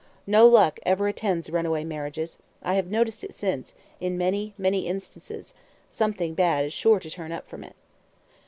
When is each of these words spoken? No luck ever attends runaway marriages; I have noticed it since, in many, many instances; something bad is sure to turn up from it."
No 0.25 0.47
luck 0.47 0.79
ever 0.81 1.07
attends 1.07 1.51
runaway 1.51 1.83
marriages; 1.83 2.39
I 2.63 2.73
have 2.73 2.89
noticed 2.89 3.23
it 3.23 3.35
since, 3.35 3.75
in 3.99 4.17
many, 4.17 4.55
many 4.57 4.87
instances; 4.87 5.53
something 5.91 6.33
bad 6.33 6.65
is 6.65 6.73
sure 6.73 6.99
to 6.99 7.09
turn 7.11 7.31
up 7.31 7.45
from 7.45 7.63
it." 7.63 7.75